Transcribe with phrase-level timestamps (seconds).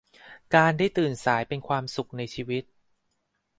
[0.55, 2.63] การได้ตื่นสายเป็นความสุขในชีวิต